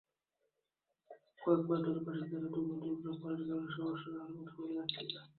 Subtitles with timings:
[1.41, 5.25] কয়েক মাস ধরে বাসিন্দারা দুর্গন্ধযুক্ত পানির কারণে সমস্যা হওয়ার কথা বলে আসছিলেন।